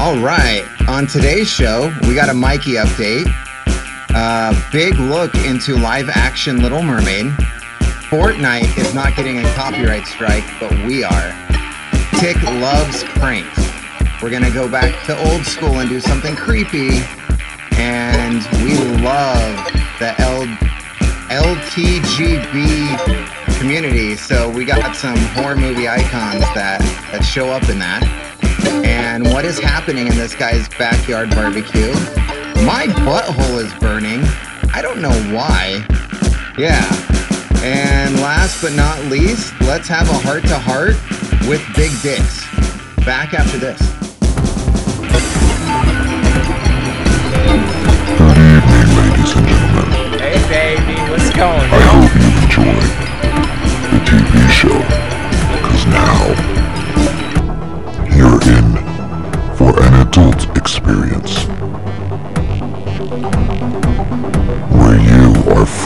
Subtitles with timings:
[0.00, 0.64] All right.
[0.86, 3.26] On today's show, we got a Mikey update.
[4.14, 7.26] Uh, big look into live action Little Mermaid.
[8.06, 11.34] Fortnite is not getting a copyright strike, but we are.
[12.20, 13.58] Tick loves pranks.
[14.22, 17.02] We're going to go back to old school and do something creepy.
[17.72, 19.56] And we love
[19.98, 20.46] the L-
[21.42, 22.86] LTGB
[23.58, 24.14] community.
[24.14, 26.78] So we got some horror movie icons that,
[27.10, 28.28] that show up in that
[28.84, 31.92] and what is happening in this guy's backyard barbecue.
[32.64, 34.20] My butthole is burning.
[34.74, 35.84] I don't know why.
[36.58, 36.84] Yeah.
[37.62, 40.96] And last but not least, let's have a heart to heart
[41.48, 42.44] with Big Dicks.
[43.04, 43.80] Back after this.
[48.18, 50.18] Good evening, ladies and gentlemen.
[50.18, 52.78] Hey, baby, what's going I hope you enjoy
[53.90, 54.78] the TV show,
[55.56, 56.57] because now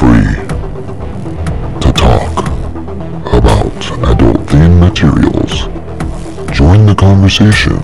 [0.03, 0.34] free
[1.81, 2.33] to talk
[3.39, 5.53] about adult themed materials.
[6.50, 7.78] Join the conversation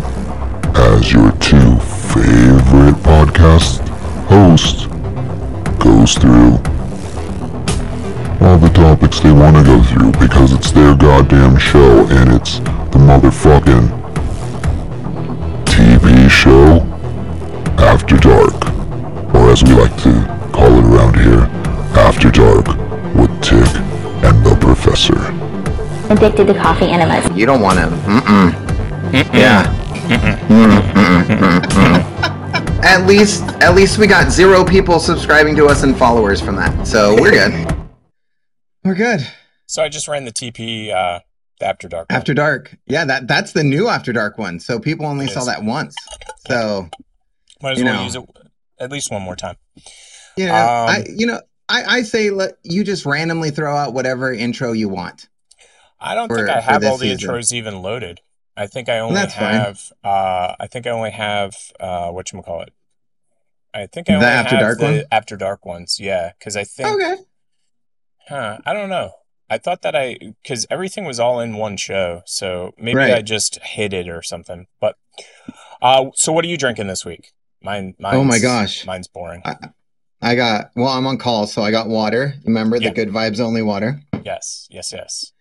[0.75, 1.79] as your two
[2.11, 3.87] favorite podcast
[4.27, 4.87] hosts
[5.79, 6.59] goes through
[8.45, 12.59] all the topics they want to go through because it's their goddamn show and it's
[12.93, 13.87] the motherfucking
[15.67, 16.81] TV show
[17.79, 18.55] After Dark,
[19.37, 20.13] or as we like to
[20.53, 21.58] call it around here,
[22.19, 22.67] After Dark
[23.15, 23.77] with Tick
[24.25, 25.15] and the Professor.
[26.13, 27.31] addicted to coffee enemas.
[27.39, 27.85] You don't want to.
[27.87, 29.33] Mm-mm.
[29.33, 29.63] Yeah.
[30.49, 32.85] Mm, mm, mm, mm.
[32.85, 36.89] At least, at least we got zero people subscribing to us and followers from that,
[36.89, 37.73] so we're good.
[38.85, 39.25] We're good.
[39.67, 41.21] So I just ran the TP uh,
[41.61, 42.11] the After Dark.
[42.11, 42.17] one.
[42.17, 44.59] After Dark, yeah, that that's the new After Dark one.
[44.59, 45.47] So people only It saw is.
[45.47, 45.95] that once.
[46.49, 46.89] So
[47.63, 48.03] Might as you well know.
[48.03, 48.25] use it
[48.81, 49.55] at least one more time.
[50.37, 53.93] you know, Um, I you know, I I say let you just randomly throw out
[53.95, 55.29] whatever intro you want.
[56.01, 57.31] I don't For- think I have all the season.
[57.31, 58.21] intros even loaded.
[58.57, 59.93] I think I only That's have.
[60.03, 62.73] Uh, I think I only have uh, what you call it.
[63.73, 65.03] I think I The only After have Dark the one?
[65.13, 65.99] After Dark ones.
[66.01, 66.89] Yeah, because I think.
[66.89, 67.17] Okay.
[68.29, 69.13] Huh, I don't know.
[69.51, 73.15] I thought that I because everything was all in one show, so maybe Right.
[73.15, 74.67] I just hid it or something.
[74.81, 74.97] But
[75.81, 77.33] uh, so what are you drinking this week?
[77.63, 77.95] Mine.
[77.99, 78.85] Mine's, Oh my gosh.
[78.87, 79.43] mine's boring.
[79.45, 79.57] I
[80.23, 82.35] got well, I'm on call, so I got water.
[82.45, 82.89] Remember Yeah.
[82.91, 84.01] the good vibes only water.
[84.25, 85.33] Yes, yes, yes.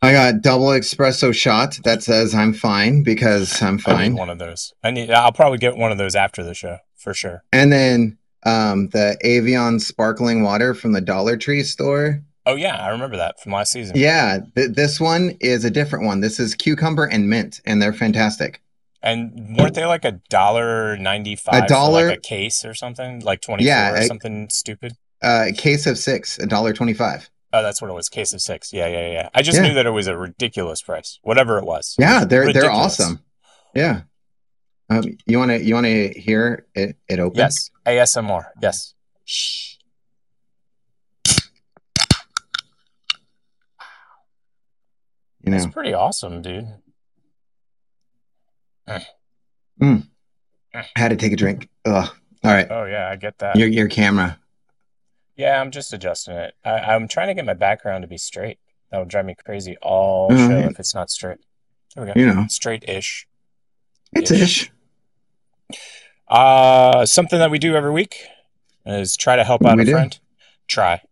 [0.00, 4.14] I got double espresso shot that says I'm fine because I'm I fine.
[4.14, 4.72] one of those.
[4.84, 5.10] I need.
[5.10, 7.42] I'll probably get one of those after the show for sure.
[7.52, 12.22] And then um the Avion sparkling water from the Dollar Tree store.
[12.46, 13.96] Oh yeah, I remember that from last season.
[13.98, 16.20] Yeah, th- this one is a different one.
[16.20, 18.62] This is cucumber and mint, and they're fantastic.
[19.02, 21.64] And weren't they like a dollar ninety five?
[21.64, 24.94] A dollar- like a case or something, like twenty four Yeah, or I- something stupid.
[25.22, 27.28] Uh, a case of six, a dollar twenty-five.
[27.52, 28.08] Oh, that's what it was.
[28.08, 28.72] Case of six.
[28.72, 29.28] Yeah, yeah, yeah.
[29.34, 29.68] I just Yeah.
[29.68, 31.94] knew that it was a ridiculous price, whatever it was.
[31.98, 33.24] It Yeah, was they're they're awesome.
[33.74, 34.02] Yeah.
[34.90, 37.38] Um, you want to you want to hear it it open?
[37.38, 38.46] Yes, ASMR.
[38.60, 38.94] Yes.
[39.24, 39.74] Shh.
[45.44, 45.70] You That's know.
[45.70, 46.66] pretty awesome, dude.
[48.88, 51.68] I had to take a drink.
[51.84, 52.08] Ugh.
[52.44, 52.66] All right.
[52.70, 53.56] Oh yeah, I get that.
[53.56, 54.38] Your your camera.
[55.36, 56.54] Yeah, I'm just adjusting it.
[56.64, 58.58] I, I'm trying to get my background to be straight.
[58.90, 61.38] That would drive me crazy all show if it's not straight.
[61.94, 62.18] There we go.
[62.18, 62.46] You know.
[62.48, 63.28] Straight-ish.
[64.14, 64.70] It's Ish.
[65.70, 65.78] ish.
[66.26, 68.24] Uh, something that we do every week
[68.86, 69.92] is try to help out We a do.
[69.92, 70.18] friend.
[70.66, 71.02] Try.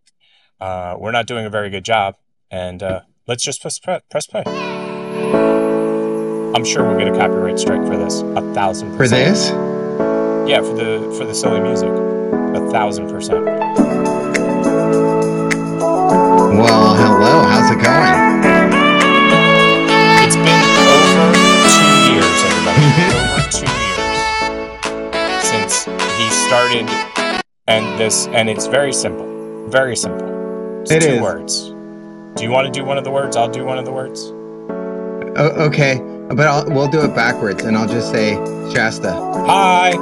[0.61, 2.17] Uh, we're not doing a very good job,
[2.51, 4.86] and uh, let's just press press play.
[6.57, 8.23] I'm sure we'll get a copyright strike for this.
[8.23, 9.35] A thousand For percent.
[9.35, 9.51] this?
[10.49, 11.91] Yeah, for the for the silly music.
[11.91, 13.45] A thousand percent.
[16.57, 17.43] Well, hello.
[17.45, 18.41] How's it going?
[20.25, 21.37] It's been over
[21.77, 22.89] two years, everybody.
[23.21, 24.17] over two years
[25.45, 25.85] since
[26.17, 26.89] he started,
[27.69, 30.81] and this, and it's very simple, very simple.
[30.81, 31.21] It's It two is.
[31.21, 31.69] words.
[32.39, 33.37] Do you want to do one of the words?
[33.37, 34.33] I'll do one of the words.
[35.39, 38.35] Okay, but I'll, we'll do it backwards, and I'll just say
[38.75, 39.13] Shasta.
[39.47, 39.93] Hi.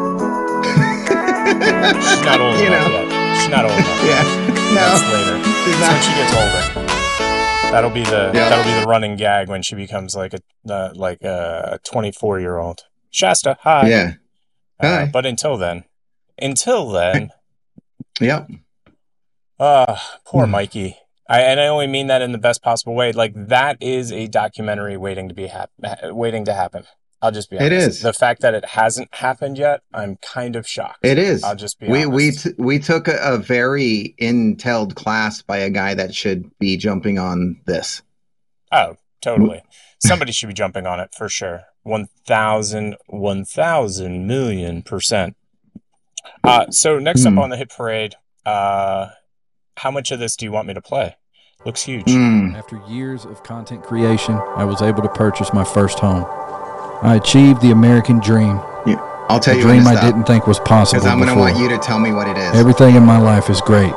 [2.01, 3.09] She's not old You enough know.
[3.09, 3.37] yet.
[3.41, 4.05] She's not old enough.
[4.05, 4.25] Yeah.
[4.75, 5.45] That's No, later.
[5.45, 6.91] she's It's when she gets older.
[7.73, 8.49] That'll be the Yeah.
[8.49, 12.59] that'll be the running gag when she becomes like a uh, like a 24 year
[12.59, 12.83] old.
[13.11, 13.89] Shasta, hi.
[13.89, 14.13] Yeah.
[14.81, 15.11] Uh, Hi.
[15.13, 15.85] but until then,
[16.41, 17.31] until then,
[18.21, 18.49] Yep.
[19.61, 20.53] uh, poor Hmm.
[20.53, 20.97] Mikey.
[21.29, 23.13] I, and I only mean that in the best possible way.
[23.13, 25.71] Like that is a documentary waiting to be hap-
[26.05, 26.85] waiting to happen.
[27.23, 27.73] I'll just be honest.
[27.89, 28.01] is.
[28.03, 30.99] The fact that it hasn't happened yet, I'm kind of shocked.
[31.03, 31.43] It is.
[31.43, 35.71] I'll just be we we t- we took a, a very inteled class by a
[35.71, 38.03] guy that should be jumping on this.
[38.71, 39.63] Oh, totally.
[40.05, 41.63] Somebody should be jumping on it for sure.
[41.85, 45.37] 1,000, 1,000 million percent.
[46.43, 47.39] Uh, so next Hmm.
[47.39, 49.09] up on the hit parade, uh,
[49.77, 51.17] how much of this do you want me to play?
[51.65, 52.07] Looks huge.
[52.07, 52.57] Mm.
[52.57, 56.25] After years of content creation, I was able to purchase my first home.
[57.03, 58.61] I achieved the American dream,
[59.29, 61.19] I'll tell a you when dream to I stop didn't think was possible because I'm
[61.19, 62.55] going to want you to tell me what it is.
[62.55, 63.93] Everything in my life is great,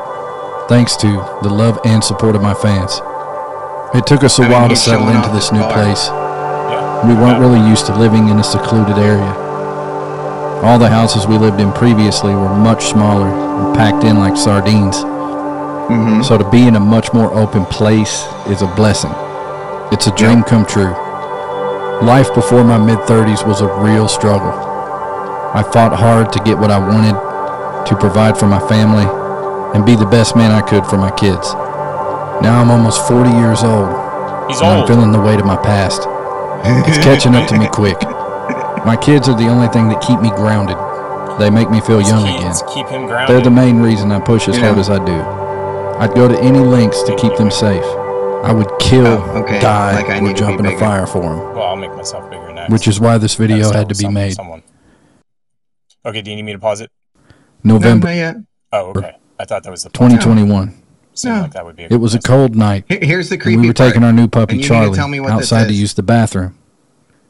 [0.70, 1.08] thanks to
[1.44, 3.02] the love and support of my fans.
[3.94, 5.74] It took us a I mean, while to settle into this new car.
[5.74, 6.08] place.
[6.08, 7.08] Yeah.
[7.08, 9.34] We weren't really used to living in a secluded area.
[10.64, 15.04] All the houses we lived in previously were much smaller and packed in like sardines.
[15.88, 19.12] Hmm So to be in a much more open place is a blessing.
[19.92, 20.94] It's a dream come true.
[22.04, 24.52] Life before my mid 30s was a real struggle.
[24.52, 27.16] I fought hard to get what I wanted,
[27.88, 29.08] to provide for my family,
[29.74, 31.54] and be the best man I could for my kids.
[32.44, 33.90] Now I'm almost 40 years old,
[34.50, 36.04] He's and I'm feeling the weight of my past.
[36.88, 37.98] It's catching up to me quick.
[38.86, 40.78] My kids are the only thing that keep me grounded.
[41.40, 42.42] They make me feel young again.
[42.52, 45.37] Kids, keep him They're the main reason I push as You hard as I do.
[46.00, 47.84] I'd go to any lengths to keep them safe.
[48.44, 49.60] I would kill, Oh, okay.
[49.60, 51.40] die, Like I or jump be in a fire for them.
[51.56, 52.72] well, I'll make myself bigger next.
[52.72, 54.34] Which is why this video Gotta had to be some- made.
[54.36, 54.62] Someone.
[56.06, 56.90] Okay, do you need me to pause it?
[57.64, 58.36] November not yet.
[58.72, 59.16] Oh, okay.
[59.40, 60.10] I thought that was the pause.
[60.12, 60.74] 2021.
[61.14, 61.42] Seemed No.
[61.42, 61.84] like that would be.
[61.90, 62.86] It was a cold night.
[62.88, 63.90] Here's the and creepy we were part.
[63.90, 65.74] taking our new puppy And you need to Charlie tell me what this outside to
[65.74, 66.56] use the bathroom.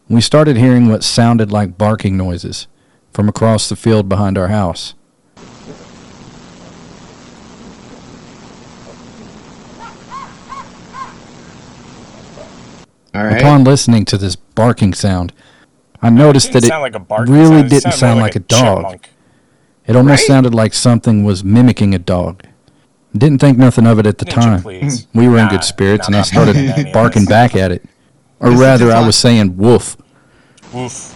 [0.10, 2.68] We started hearing what sounded like barking noises
[3.14, 4.94] from across the field behind our house.
[13.26, 13.42] Right.
[13.42, 15.34] Upon listening to this barking sound,
[16.02, 18.40] I noticed didn't that it like a really sounded- didn't sounded sound more like a
[18.40, 18.78] dog.
[18.78, 19.10] chipmunk.
[19.88, 20.28] It almost Right?
[20.28, 22.44] sounded like something was mimicking a dog.
[23.18, 24.62] Didn't think nothing of it at the Ninja, time.
[24.62, 25.08] please.
[25.14, 27.30] We were in good spirits, nah, and I started nah, nah, nah, barking nah.
[27.30, 27.84] back at it.
[28.40, 29.96] Or This rather, I was saying woof.
[30.74, 31.16] Woof.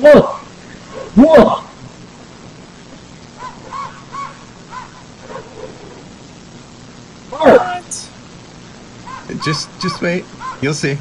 [0.00, 1.16] woof.
[1.16, 1.66] Woof.
[7.30, 8.10] What?
[9.44, 10.24] Just just wait.
[10.62, 10.98] You'll see.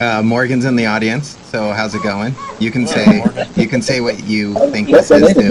[0.00, 2.34] Uh, Morgan's in the audience, so how's it going?
[2.58, 3.22] You can say
[3.56, 5.48] you can say what you think this is too.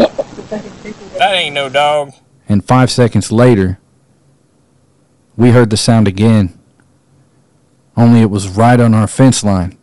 [1.18, 2.14] That ain't no dog.
[2.48, 3.80] And five seconds later,
[5.36, 6.58] we heard the sound again.
[7.96, 9.78] Only it was right on our fence line.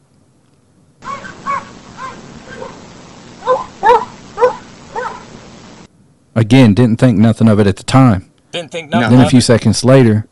[6.34, 8.30] Again, didn't think nothing of it at the time.
[8.52, 9.18] Didn't think nothing.
[9.18, 10.26] Then a few seconds later,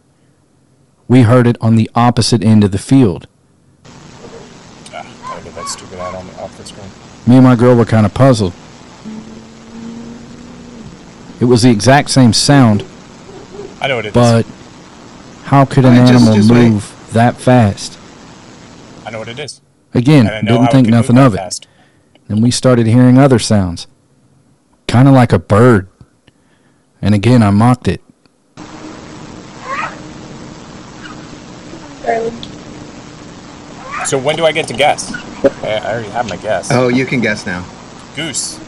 [1.09, 3.27] we heard it on the opposite end of the field.
[4.93, 6.87] Ah, get that stupid ad on off the screen.
[7.27, 8.53] Me and my girl were kind of puzzled.
[11.41, 12.85] It was the exact same sound,
[13.81, 14.15] I know what it is.
[14.15, 14.47] but
[15.45, 16.69] how could an animal just wait.
[16.71, 17.97] move that fast?
[19.07, 19.61] I know what it is.
[19.95, 21.39] Again, And didn't think nothing of it.
[21.39, 21.67] fast.
[22.27, 23.87] Then we started hearing other sounds,
[24.89, 25.89] kind of like a bird.
[27.01, 28.03] And again, I mocked it.
[34.07, 35.13] So when do I get to guess?
[35.63, 36.71] I, I already have my guess.
[36.73, 37.65] Oh, you can guess now.
[38.17, 38.59] Goose.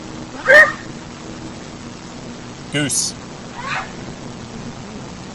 [2.73, 3.15] Goose.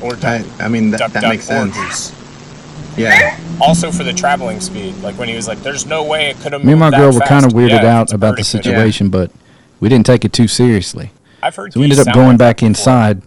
[0.01, 1.75] Or duck, I, I mean that, duck, that duck, makes or sense.
[2.11, 2.97] goose.
[2.97, 3.39] Yeah.
[3.59, 6.53] Also for the traveling speed, like when he was like, "There's no way it could
[6.53, 8.41] have." Me and my moved girl that were kind of weirded Yeah, out about the
[8.41, 8.63] it could.
[8.63, 9.31] situation, but
[9.79, 11.11] we didn't take it too seriously.
[11.41, 11.73] I've heard.
[11.73, 12.67] So we ended up going back before.
[12.67, 13.21] inside,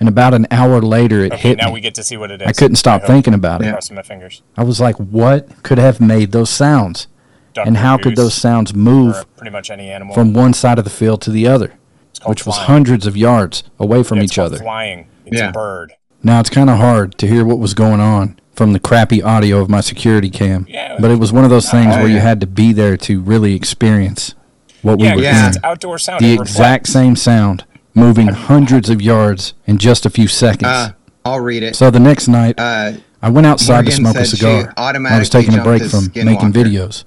[0.00, 1.74] and about an hour later, it Okay, hit now me.
[1.74, 2.48] we get to see what it is.
[2.48, 3.08] I couldn't stop hope.
[3.10, 3.66] thinking about it.
[3.66, 3.72] Yeah.
[3.72, 4.42] Crossing my fingers.
[4.56, 7.06] I was like, what could have made those sounds?
[7.52, 10.84] Duck And how could those sounds move pretty much any animal from one side of
[10.84, 11.74] the field to the other,
[12.10, 14.62] It's called which was hundreds of yards away from Yeah, it's each called other?
[14.62, 15.06] Flying.
[15.26, 15.48] It's Yeah.
[15.48, 15.92] a bird.
[16.22, 19.58] Now it's kind of hard to hear what was going on from the crappy audio
[19.60, 20.66] of my security cam.
[20.68, 20.96] Yeah.
[21.00, 23.54] But it was one of those things where you had to be there to really
[23.54, 24.34] experience
[24.82, 25.30] what Yeah, we were Yeah.
[25.30, 25.48] because hearing.
[25.56, 26.20] it's outdoor sound.
[26.24, 27.64] The exact same sound,
[28.00, 30.68] moving hundreds of yards in just a few seconds.
[30.68, 30.92] Uh,
[31.24, 31.76] I'll read it.
[31.76, 32.92] so the next night, Uh,
[33.22, 34.72] I went outside to smoke a cigar.
[34.76, 37.04] I was taking a break to from making videos,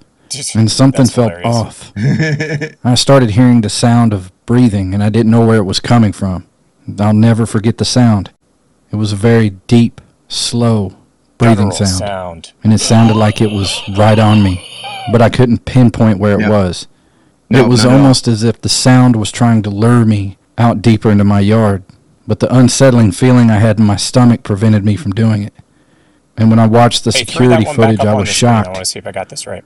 [0.55, 1.55] and something That's felt hilarious.
[1.55, 1.93] off.
[2.85, 6.11] I started hearing the sound of breathing, and I didn't know where it was coming
[6.13, 6.45] from.
[6.99, 8.29] I'll never forget the sound.
[8.91, 10.95] It was a very deep, slow
[11.39, 12.51] breathing sound, sound.
[12.63, 14.63] and it sounded like it was right on me,
[15.11, 16.49] but I couldn't pinpoint where it Yeah.
[16.49, 16.87] was.
[17.49, 18.01] No, it was not at all.
[18.01, 21.83] almost as if the sound was trying to lure me out deeper into my yard,
[22.27, 25.53] but the unsettling feeling I had in my stomach prevented me from doing it.
[26.37, 28.65] And when I watched the hey, security footage, I was shocked.
[28.65, 28.75] Screen.
[28.75, 29.63] I want to see if I got this right.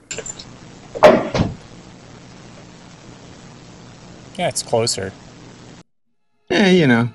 [4.38, 5.12] Yeah, it's closer.
[6.50, 7.08] Yeah, you know.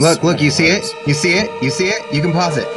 [0.00, 0.84] Look, look, you see it?
[1.06, 1.62] You see it?
[1.62, 2.14] You see it?
[2.14, 2.68] You can pause it.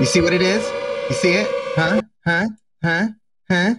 [0.00, 0.62] You see what it is?
[1.08, 1.48] You see it?
[1.76, 2.00] Huh?
[2.26, 2.48] Huh?
[2.82, 3.06] Huh?
[3.48, 3.74] Huh?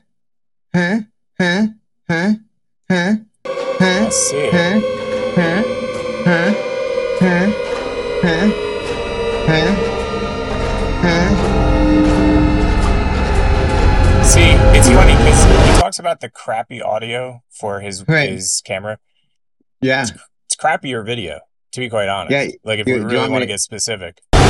[0.73, 0.99] Huh?
[1.39, 1.67] Huh?
[2.09, 2.33] Huh?
[2.89, 3.13] huh?
[3.77, 4.05] Huh?
[4.05, 4.53] I see it.
[4.53, 4.79] Huh?
[5.35, 5.63] Huh?
[6.25, 6.51] Huh?
[7.19, 7.47] Huh?
[8.21, 8.47] Huh?
[9.47, 9.71] Huh?
[11.01, 11.29] Huh?
[14.23, 18.29] See, it's funny because he talks about the crappy audio for his Right.
[18.31, 18.97] his camera.
[19.81, 20.01] Yeah.
[20.03, 21.39] It's crappier video,
[21.73, 22.31] to be quite honest.
[22.31, 24.19] Yeah, like if you- we really want want to get specific.
[24.33, 24.41] Tell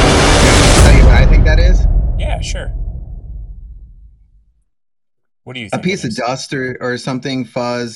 [0.98, 1.86] you what I think that is?
[2.18, 2.72] Yeah, sure.
[5.44, 7.84] What do you A piece of dust or, or something fuzz